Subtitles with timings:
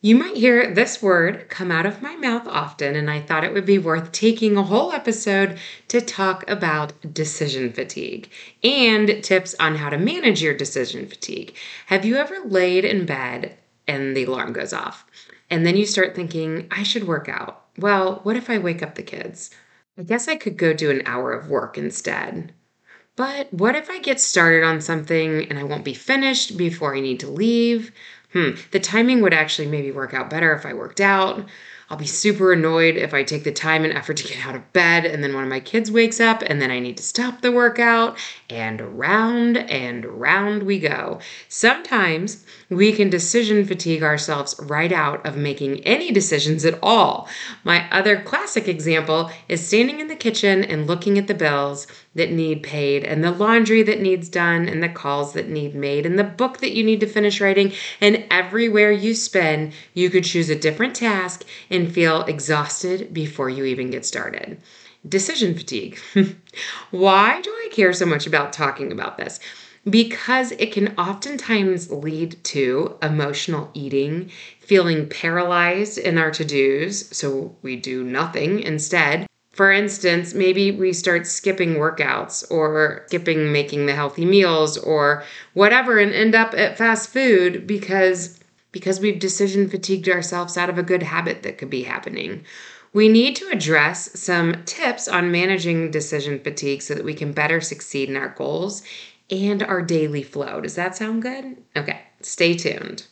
[0.00, 3.52] You might hear this word come out of my mouth often, and I thought it
[3.52, 8.30] would be worth taking a whole episode to talk about decision fatigue
[8.62, 11.56] and tips on how to manage your decision fatigue.
[11.86, 13.58] Have you ever laid in bed
[13.88, 15.04] and the alarm goes off?
[15.50, 17.64] And then you start thinking, I should work out.
[17.76, 19.50] Well, what if I wake up the kids?
[19.98, 22.52] I guess I could go do an hour of work instead.
[23.16, 27.00] But what if I get started on something and I won't be finished before I
[27.00, 27.90] need to leave?
[28.32, 31.44] Hmm, the timing would actually maybe work out better if I worked out.
[31.90, 34.72] I'll be super annoyed if I take the time and effort to get out of
[34.74, 37.40] bed and then one of my kids wakes up and then I need to stop
[37.40, 38.18] the workout
[38.50, 41.20] and round and round we go.
[41.48, 47.26] Sometimes we can decision fatigue ourselves right out of making any decisions at all.
[47.64, 52.32] My other classic example is standing in the kitchen and looking at the bills that
[52.32, 56.18] need paid and the laundry that needs done and the calls that need made and
[56.18, 60.50] the book that you need to finish writing and everywhere you spend you could choose
[60.50, 64.60] a different task and feel exhausted before you even get started.
[65.08, 65.98] Decision fatigue.
[66.90, 69.38] Why do i care so much about talking about this?
[69.88, 74.30] Because it can oftentimes lead to emotional eating,
[74.60, 80.92] feeling paralyzed in our to dos, so we do nothing instead, for instance, maybe we
[80.92, 86.78] start skipping workouts or skipping making the healthy meals or whatever and end up at
[86.78, 88.38] fast food because
[88.72, 92.44] because we've decision fatigued ourselves out of a good habit that could be happening.
[92.92, 97.60] We need to address some tips on managing decision fatigue so that we can better
[97.60, 98.82] succeed in our goals
[99.30, 100.60] and our daily flow.
[100.60, 101.58] Does that sound good?
[101.76, 103.06] Okay, stay tuned.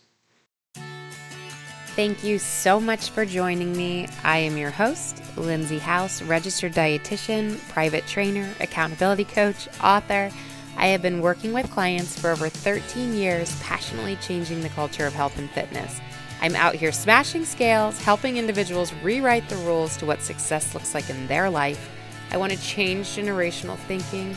[1.95, 4.07] Thank you so much for joining me.
[4.23, 10.31] I am your host, Lindsay House, registered dietitian, private trainer, accountability coach, author.
[10.77, 15.15] I have been working with clients for over 13 years, passionately changing the culture of
[15.15, 16.01] health and fitness.
[16.43, 21.09] I'm out here smashing scales, helping individuals rewrite the rules to what success looks like
[21.09, 21.91] in their life.
[22.31, 24.37] I want to change generational thinking.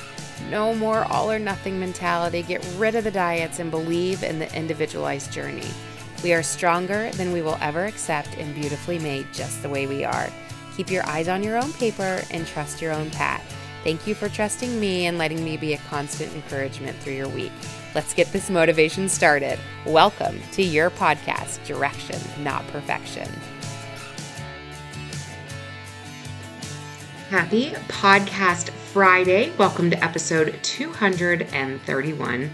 [0.49, 2.41] No more all or nothing mentality.
[2.41, 5.67] Get rid of the diets and believe in the individualized journey.
[6.23, 10.05] We are stronger than we will ever accept and beautifully made just the way we
[10.05, 10.29] are.
[10.77, 13.58] Keep your eyes on your own paper and trust your own path.
[13.83, 17.51] Thank you for trusting me and letting me be a constant encouragement through your week.
[17.95, 19.57] Let's get this motivation started.
[19.85, 23.29] Welcome to your podcast, Direction, Not Perfection.
[27.29, 29.51] Happy Podcast Friday.
[29.55, 32.49] Welcome to episode 231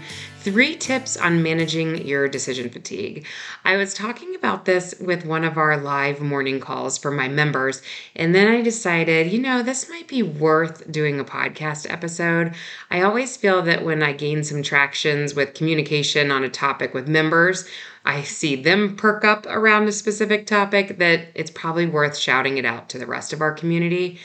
[0.46, 3.26] Three tips on managing your decision fatigue.
[3.64, 7.82] I was talking about this with one of our live morning calls for my members,
[8.14, 12.54] and then I decided, you know, this might be worth doing a podcast episode.
[12.92, 17.08] I always feel that when I gain some tractions with communication on a topic with
[17.08, 17.68] members,
[18.06, 22.64] I see them perk up around a specific topic, that it's probably worth shouting it
[22.64, 24.18] out to the rest of our community.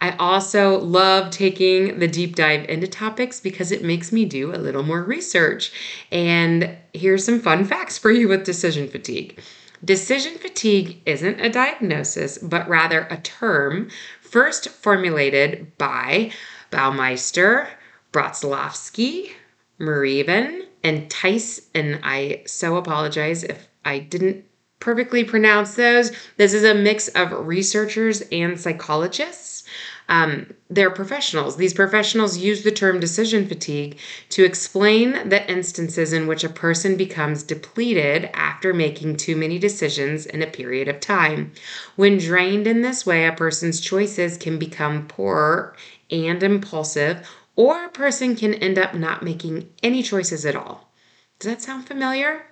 [0.00, 4.56] I also love taking the deep dive into topics because it makes me do a
[4.58, 5.72] little more research.
[6.10, 9.38] And here's some fun facts for you with decision fatigue.
[9.84, 16.30] Decision fatigue isn't a diagnosis, but rather a term first formulated by
[16.70, 17.68] Baumeister,
[18.12, 19.32] Brotzelowski,
[19.78, 21.60] Muraven, and Tice.
[21.74, 24.44] And I so apologize if I didn't
[24.80, 26.12] perfectly pronounce those.
[26.36, 29.64] This is a mix of researchers and psychologists
[30.08, 31.56] um, they're professionals.
[31.56, 33.98] These professionals use the term decision fatigue
[34.30, 40.26] to explain the instances in which a person becomes depleted after making too many decisions
[40.26, 41.52] in a period of time.
[41.96, 45.74] When drained in this way, a person's choices can become poorer
[46.10, 50.92] and impulsive, or a person can end up not making any choices at all.
[51.38, 52.46] Does that sound familiar?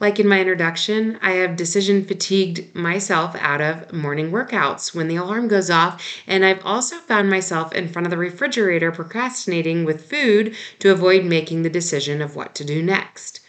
[0.00, 5.16] Like in my introduction, I have decision fatigued myself out of morning workouts when the
[5.16, 10.08] alarm goes off, and I've also found myself in front of the refrigerator procrastinating with
[10.08, 13.40] food to avoid making the decision of what to do next.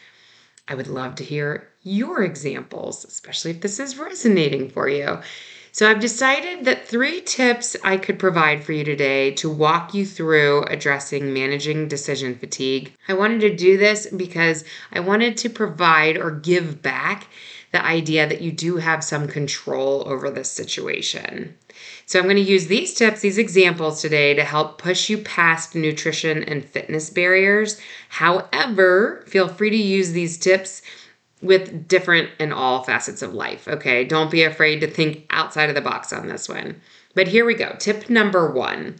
[0.68, 5.20] I would love to hear your examples, especially if this is resonating for you.
[5.72, 10.06] So I've decided that three tips I could provide for you today to walk you
[10.06, 12.94] through addressing managing decision fatigue.
[13.08, 17.28] I wanted to do this because I wanted to provide or give back
[17.72, 21.56] the idea that you do have some control over this situation.
[22.08, 25.76] So, I'm going to use these tips, these examples today to help push you past
[25.76, 27.80] nutrition and fitness barriers.
[28.10, 30.82] However, feel free to use these tips
[31.42, 33.68] with different in all facets of life.
[33.68, 36.82] Okay, don't be afraid to think outside of the box on this one.
[37.16, 37.76] But here we go.
[37.80, 39.00] Tip number one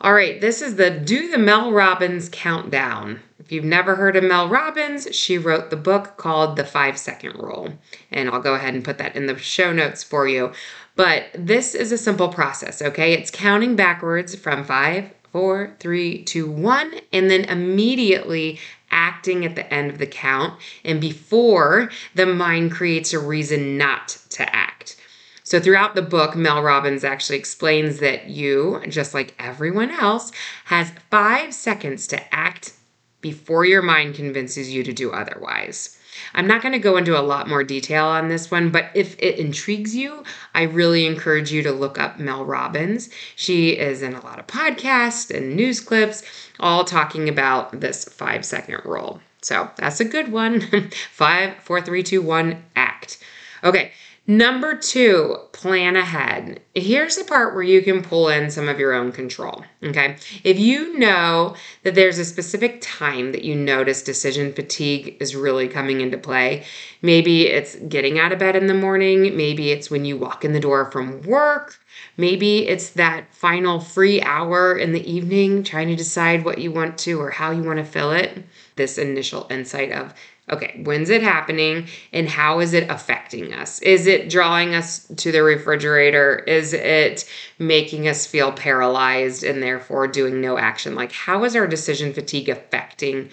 [0.00, 3.20] All right, this is the Do the Mel Robbins Countdown.
[3.38, 7.34] If you've never heard of Mel Robbins, she wrote the book called The Five Second
[7.34, 7.72] Rule.
[8.10, 10.52] And I'll go ahead and put that in the show notes for you.
[10.94, 13.12] But this is a simple process, okay?
[13.12, 18.58] It's counting backwards from five, four, three, two, one, and then immediately
[18.90, 24.18] acting at the end of the count and before the mind creates a reason not
[24.30, 24.96] to act.
[25.44, 30.30] So, throughout the book, Mel Robbins actually explains that you, just like everyone else,
[30.66, 32.74] has five seconds to act
[33.20, 35.98] before your mind convinces you to do otherwise.
[36.34, 39.16] I'm not going to go into a lot more detail on this one, but if
[39.18, 40.24] it intrigues you,
[40.54, 43.10] I really encourage you to look up Mel Robbins.
[43.36, 46.22] She is in a lot of podcasts and news clips,
[46.58, 49.20] all talking about this five second rule.
[49.42, 50.60] So that's a good one.
[51.10, 53.18] Five, four, three, two, one, act.
[53.64, 53.92] Okay,
[54.30, 56.60] Number two, plan ahead.
[56.72, 59.64] Here's the part where you can pull in some of your own control.
[59.82, 60.18] Okay.
[60.44, 65.66] If you know that there's a specific time that you notice decision fatigue is really
[65.66, 66.64] coming into play,
[67.02, 70.52] maybe it's getting out of bed in the morning, maybe it's when you walk in
[70.52, 71.80] the door from work,
[72.16, 76.96] maybe it's that final free hour in the evening trying to decide what you want
[76.98, 78.44] to or how you want to fill it.
[78.76, 80.14] This initial insight of
[80.50, 83.80] Okay, when's it happening and how is it affecting us?
[83.82, 86.38] Is it drawing us to the refrigerator?
[86.40, 90.96] Is it making us feel paralyzed and therefore doing no action?
[90.96, 93.30] Like, how is our decision fatigue affecting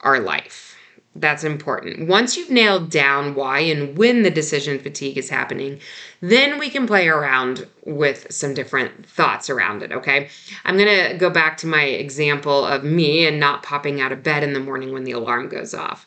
[0.00, 0.76] our life?
[1.18, 2.08] That's important.
[2.08, 5.80] Once you've nailed down why and when the decision fatigue is happening,
[6.20, 10.28] then we can play around with some different thoughts around it, okay?
[10.64, 14.42] I'm to go back to my example of me and not popping out of bed
[14.42, 16.06] in the morning when the alarm goes off.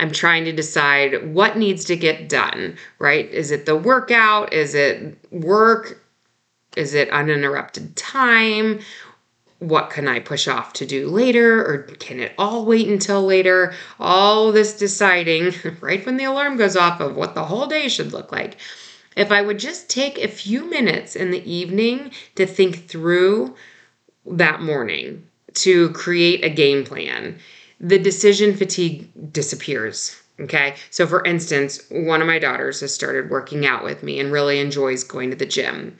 [0.00, 3.28] I'm trying to decide what needs to get done, right?
[3.30, 4.54] Is it the workout?
[4.54, 6.02] Is it work?
[6.74, 8.80] Is it uninterrupted time?
[9.58, 11.60] What can I push off to do later?
[11.60, 13.74] Or can it all wait until later?
[13.98, 15.52] All this deciding
[15.82, 18.56] right when the alarm goes off of what the whole day should look like.
[19.16, 23.54] If I would just take a few minutes in the evening to think through
[24.24, 27.38] that morning, to create a game plan
[27.80, 30.20] the decision fatigue disappears.
[30.40, 30.76] Okay.
[30.90, 34.58] So, for instance, one of my daughters has started working out with me and really
[34.58, 35.96] enjoys going to the gym.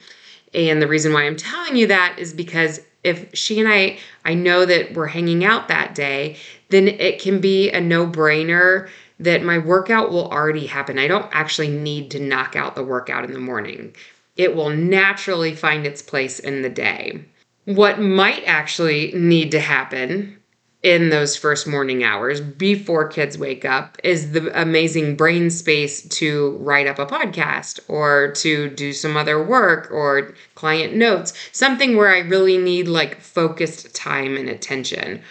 [0.53, 4.33] And the reason why I'm telling you that is because if she and I, I
[4.33, 6.37] know that we're hanging out that day,
[6.69, 8.89] then it can be a no brainer
[9.19, 10.97] that my workout will already happen.
[10.97, 13.95] I don't actually need to knock out the workout in the morning,
[14.37, 17.23] it will naturally find its place in the day.
[17.65, 20.40] What might actually need to happen
[20.83, 26.57] in those first morning hours before kids wake up is the amazing brain space to
[26.59, 32.09] write up a podcast or to do some other work or client notes, something where
[32.09, 35.21] I really need like focused time and attention.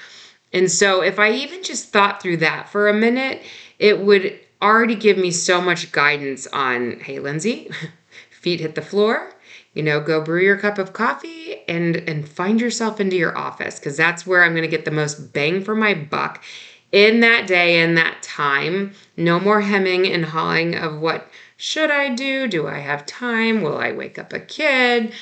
[0.52, 3.42] And so if I even just thought through that for a minute,
[3.80, 7.70] it would already give me so much guidance on hey, Lindsay,
[8.30, 9.32] feet hit the floor
[9.74, 13.78] you know go brew your cup of coffee and and find yourself into your office
[13.78, 16.42] because that's where i'm going to get the most bang for my buck
[16.92, 18.92] in that day in that time.
[19.16, 22.48] No more hemming and hawing of what should i do?
[22.48, 23.62] Do i have time?
[23.62, 25.12] Will i wake up a kid?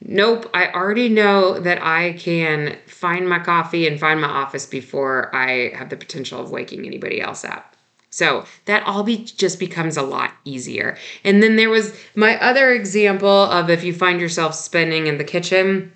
[0.00, 0.50] Nope.
[0.52, 5.72] I already know that i can find my coffee and find my office before i
[5.74, 7.75] have the potential of waking anybody else up
[8.10, 10.96] so that all be just becomes a lot easier.
[11.24, 15.24] And then there was my other example of if you find yourself spending in the
[15.24, 15.92] kitchen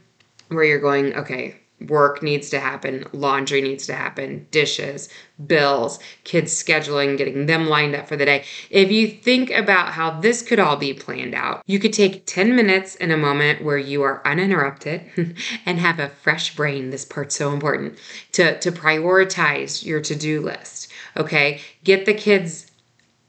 [0.49, 5.09] where you're going, okay, work needs to happen, laundry needs to happen, dishes,
[5.47, 8.45] bills, kids scheduling, getting them lined up for the day.
[8.69, 12.55] If you think about how this could all be planned out, you could take 10
[12.55, 16.91] minutes in a moment where you are uninterrupted and have a fresh brain.
[16.91, 17.99] This part's so important
[18.33, 22.71] to, to prioritize your to do list Okay, get the kids'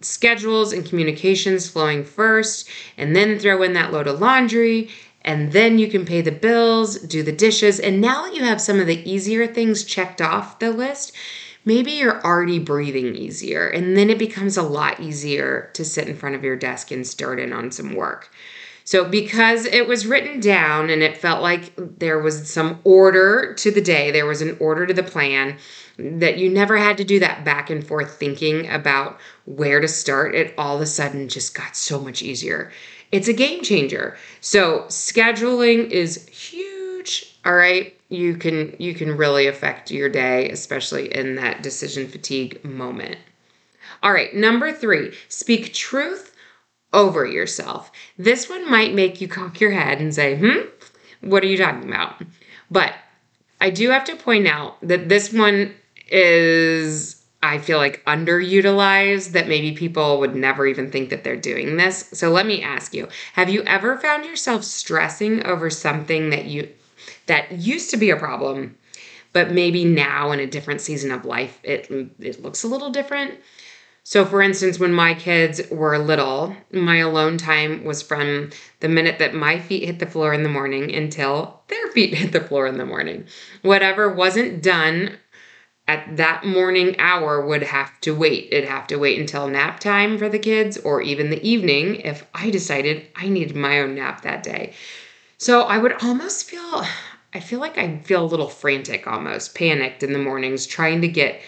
[0.01, 2.67] schedules and communications flowing first,
[2.98, 4.89] and then throw in that load of laundry.
[5.23, 7.79] And then you can pay the bills, do the dishes.
[7.79, 11.13] And now that you have some of the easier things checked off the list,
[11.63, 13.67] maybe you're already breathing easier.
[13.67, 17.05] And then it becomes a lot easier to sit in front of your desk and
[17.05, 18.31] start in on some work.
[18.83, 23.71] So, because it was written down and it felt like there was some order to
[23.71, 25.57] the day, there was an order to the plan,
[25.97, 30.33] that you never had to do that back and forth thinking about where to start.
[30.33, 32.71] It all of a sudden just got so much easier.
[33.11, 34.17] It's a game changer.
[34.39, 37.35] So scheduling is huge.
[37.45, 37.95] All right.
[38.09, 43.17] You can you can really affect your day, especially in that decision fatigue moment.
[44.03, 46.35] All right, number three, speak truth
[46.91, 47.91] over yourself.
[48.17, 50.67] This one might make you cock your head and say, hmm,
[51.21, 52.21] what are you talking about?
[52.69, 52.93] But
[53.59, 55.75] I do have to point out that this one
[56.07, 61.77] is, I feel like, underutilized, that maybe people would never even think that they're doing
[61.77, 62.07] this.
[62.13, 66.69] So let me ask you have you ever found yourself stressing over something that you
[67.25, 68.77] that used to be a problem
[69.33, 73.39] but maybe now in a different season of life it it looks a little different
[74.03, 79.19] so for instance when my kids were little my alone time was from the minute
[79.19, 82.67] that my feet hit the floor in the morning until their feet hit the floor
[82.67, 83.25] in the morning
[83.62, 85.17] whatever wasn't done
[85.91, 88.48] at that morning hour would have to wait.
[88.51, 92.25] It'd have to wait until nap time for the kids or even the evening if
[92.33, 94.74] I decided I needed my own nap that day.
[95.38, 96.86] So I would almost feel
[97.33, 101.07] I feel like I feel a little frantic almost, panicked in the mornings, trying to
[101.07, 101.41] get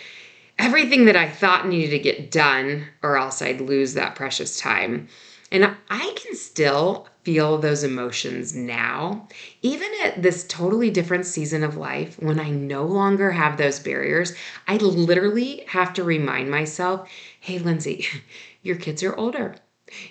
[0.58, 5.08] everything that I thought needed to get done, or else I'd lose that precious time.
[5.52, 9.27] And I can still feel those emotions now,
[9.62, 14.34] even at this totally different season of life when I no longer have those barriers.
[14.68, 18.06] I literally have to remind myself hey, Lindsay,
[18.62, 19.56] your kids are older.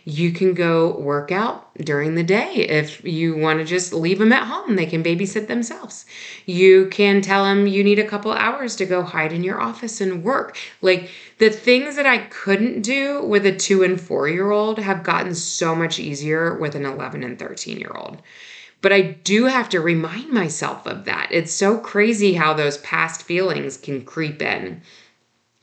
[0.04, 4.32] You can go work out during the day if you want to just leave them
[4.32, 4.76] at home.
[4.76, 6.06] They can babysit themselves.
[6.46, 10.00] You can tell them you need a couple hours to go hide in your office
[10.00, 10.56] and work.
[10.80, 15.02] Like the things that I couldn't do with a two and four year old have
[15.02, 18.22] gotten so much easier with an 11 and 13 year old.
[18.80, 21.28] But I do have to remind myself of that.
[21.30, 24.82] It's so crazy how those past feelings can creep in.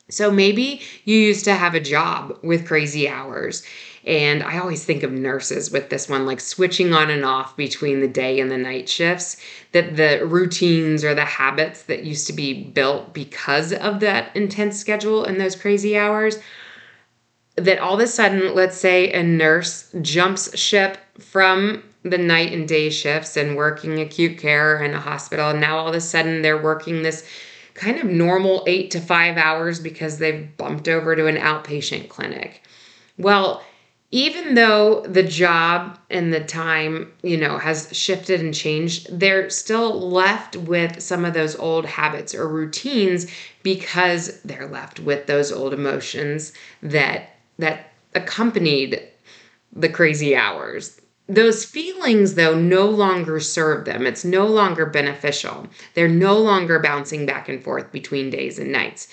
[0.10, 3.64] So maybe you used to have a job with crazy hours
[4.06, 8.02] and I always think of nurses with this one, like switching on and off between
[8.02, 9.38] the day and the night shifts,
[9.72, 14.80] that the routines or the habits that used to be built because of that intense
[14.80, 16.40] schedule and those crazy hours,
[17.56, 22.68] that all of a sudden, let's say a nurse jumps ship from the night and
[22.68, 26.42] day shifts and working acute care in a hospital, and now all of a sudden
[26.42, 27.28] they're working this
[27.74, 32.64] kind of normal eight to five hours because they've bumped over to an outpatient clinic.
[33.18, 33.62] Well,
[34.12, 40.10] even though the job and the time, you know, has shifted and changed, they're still
[40.10, 43.28] left with some of those old habits or routines
[43.62, 49.04] because they're left with those old emotions that that accompanied
[49.74, 51.00] the crazy hours.
[51.28, 54.08] Those feelings though no longer serve them.
[54.08, 55.68] It's no longer beneficial.
[55.94, 59.08] They're no longer bouncing back and forth between days and nights.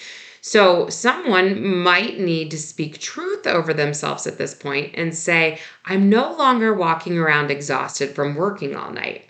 [0.49, 6.09] So, someone might need to speak truth over themselves at this point and say, I'm
[6.09, 9.29] no longer walking around exhausted from working all night.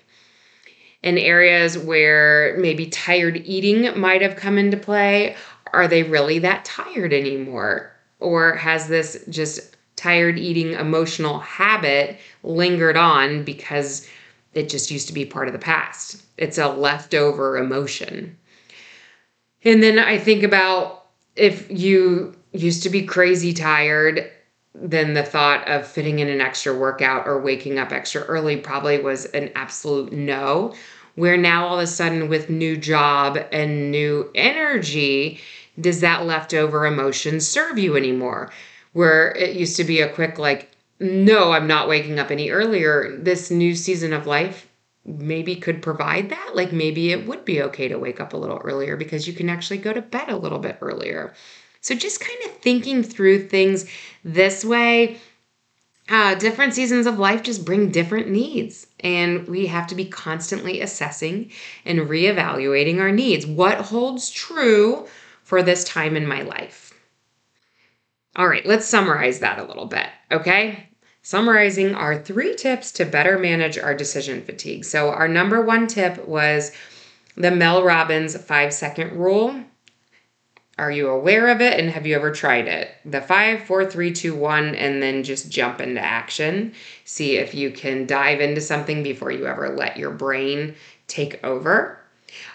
[1.02, 5.36] In areas where maybe tired eating might have come into play,
[5.72, 7.92] are they really that tired anymore?
[8.20, 14.06] Or has this just tired eating emotional habit lingered on because
[14.52, 16.22] it just used to be part of the past?
[16.36, 18.36] It's a leftover emotion.
[19.64, 21.04] And then I think about
[21.36, 24.30] if you used to be crazy tired,
[24.74, 28.98] then the thought of fitting in an extra workout or waking up extra early probably
[28.98, 30.74] was an absolute no.
[31.14, 35.40] Where now all of a sudden, with new job and new energy,
[35.80, 38.50] does that leftover emotion serve you anymore?
[38.92, 43.16] Where it used to be a quick, like, no, I'm not waking up any earlier.
[43.18, 44.66] This new season of life
[45.06, 46.50] maybe could provide that.
[46.54, 49.48] Like maybe it would be okay to wake up a little earlier because you can
[49.48, 51.34] actually go to bed a little bit earlier.
[51.80, 53.86] So just kind of thinking through things
[54.24, 55.18] this way.
[56.08, 60.80] Uh, different seasons of life just bring different needs, and we have to be constantly
[60.80, 61.50] assessing
[61.84, 63.44] and reevaluating our needs.
[63.44, 65.08] What holds true
[65.42, 66.94] for this time in my life?
[68.36, 70.90] All right, let's summarize that a little bit, okay?
[71.26, 74.84] Summarizing our three tips to better manage our decision fatigue.
[74.84, 76.70] So, our number one tip was
[77.36, 79.60] the Mel Robbins five second rule.
[80.78, 82.92] Are you aware of it and have you ever tried it?
[83.04, 86.74] The five, four, three, two, one, and then just jump into action.
[87.04, 90.76] See if you can dive into something before you ever let your brain
[91.08, 91.98] take over.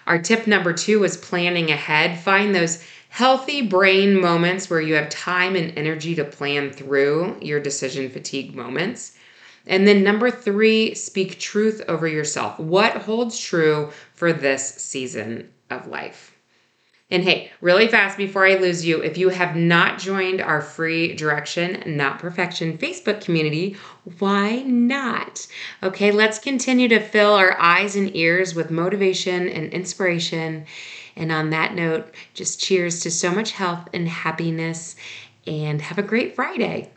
[0.06, 2.18] Our tip number two was planning ahead.
[2.18, 7.60] Find those healthy brain moments where you have time and energy to plan through your
[7.60, 9.18] decision fatigue moments.
[9.66, 12.58] And then number three, speak truth over yourself.
[12.58, 16.34] What holds true for this season of life?
[17.10, 21.14] And hey, really fast before I lose you, if you have not joined our free
[21.14, 23.76] Direction Not Perfection Facebook community,
[24.20, 25.46] why not?
[25.82, 30.64] Okay, let's continue to fill our eyes and ears with motivation and inspiration
[31.16, 34.96] and on that note, just cheers to so much health and happiness
[35.46, 36.90] and have a great Friday.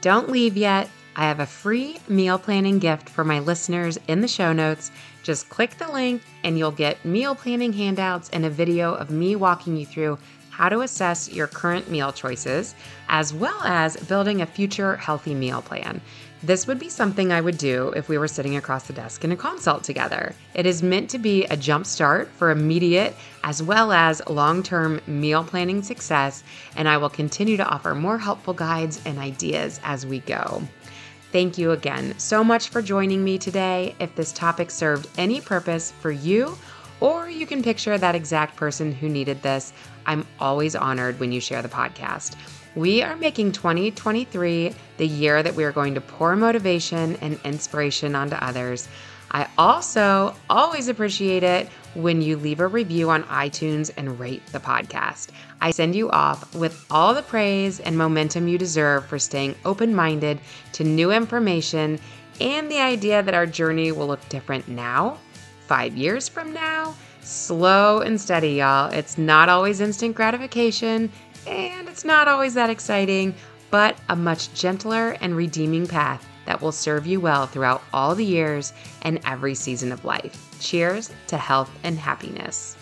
[0.00, 0.88] Don't leave yet.
[1.16, 4.90] I have a free meal planning gift for my listeners in the show notes.
[5.22, 9.36] Just click the link and you'll get meal planning handouts and a video of me
[9.36, 10.18] walking you through
[10.50, 12.74] how to assess your current meal choices,
[13.08, 16.00] as well as building a future healthy meal plan.
[16.42, 19.32] This would be something I would do if we were sitting across the desk in
[19.32, 20.34] a consult together.
[20.54, 25.02] It is meant to be a jump start for immediate as well as long term
[25.06, 26.42] meal planning success,
[26.76, 30.62] and I will continue to offer more helpful guides and ideas as we go.
[31.30, 33.94] Thank you again so much for joining me today.
[34.00, 36.56] If this topic served any purpose for you,
[37.00, 39.74] or you can picture that exact person who needed this,
[40.06, 42.34] I'm always honored when you share the podcast.
[42.76, 48.14] We are making 2023 the year that we are going to pour motivation and inspiration
[48.14, 48.88] onto others.
[49.32, 54.60] I also always appreciate it when you leave a review on iTunes and rate the
[54.60, 55.28] podcast.
[55.60, 59.94] I send you off with all the praise and momentum you deserve for staying open
[59.94, 60.40] minded
[60.72, 61.98] to new information
[62.40, 65.18] and the idea that our journey will look different now,
[65.66, 66.94] five years from now.
[67.22, 68.90] Slow and steady, y'all.
[68.90, 71.12] It's not always instant gratification
[71.46, 73.34] and it's not always that exciting,
[73.70, 78.24] but a much gentler and redeeming path that will serve you well throughout all the
[78.24, 80.56] years and every season of life.
[80.60, 82.76] Cheers to health and happiness.